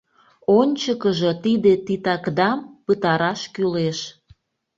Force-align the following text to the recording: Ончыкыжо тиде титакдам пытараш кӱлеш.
Ончыкыжо 0.57 1.31
тиде 1.43 1.73
титакдам 1.85 2.59
пытараш 2.85 3.41
кӱлеш. 3.53 3.99